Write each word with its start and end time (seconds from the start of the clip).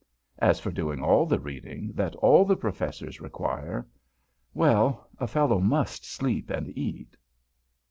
As 0.39 0.59
for 0.59 0.71
doing 0.71 0.99
all 1.03 1.27
the 1.27 1.39
reading 1.39 1.91
that 1.93 2.15
all 2.15 2.43
the 2.43 2.55
Professors 2.55 3.21
require 3.21 3.87
well, 4.51 5.07
a 5.19 5.27
fellow 5.27 5.59
must 5.59 6.05
sleep 6.11 6.49
and 6.49 6.75
eat. 6.75 7.15